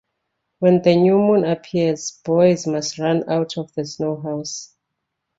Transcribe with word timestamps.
Whhen 0.57 0.81
the 0.81 0.95
new 0.95 1.19
moon 1.19 1.43
appears, 1.45 2.19
boys 2.25 2.65
must 2.65 2.97
run 2.97 3.29
out 3.29 3.55
of 3.59 3.71
the 3.75 3.83
snowhouse. 3.83 4.71